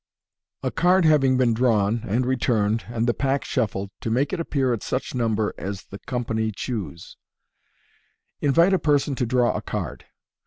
Fig. 0.63 0.69
40. 0.73 0.73
A 0.73 0.81
Card 0.81 1.05
having 1.05 1.37
been 1.37 1.53
Drawn. 1.53 2.01
nd 2.11 2.25
Returned, 2.25 2.85
and 2.87 3.05
the 3.05 3.13
Pack 3.13 3.45
SHUFFLED, 3.45 3.91
TO 4.01 4.09
MAKE 4.09 4.29
XT 4.31 4.39
APPEAR 4.39 4.73
AT 4.73 4.81
SUCH 4.81 5.13
NUMBER 5.13 5.53
AS 5.59 5.83
THE 5.83 5.99
COM 5.99 6.23
74 6.23 6.33
MODERN 6.33 6.45
MAGIC 6.47 6.55
pasty 6.55 6.65
Choose.*— 6.65 7.17
Invite 8.49 8.73
a 8.73 8.79
person 8.79 9.13
to 9.13 9.25
draw 9.27 9.55
a 9.55 9.61
card. 9.61 10.05